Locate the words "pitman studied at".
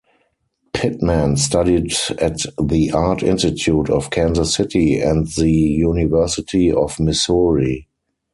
0.73-2.39